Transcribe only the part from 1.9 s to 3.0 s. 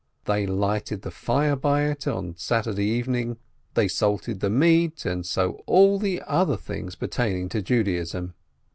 on Saturday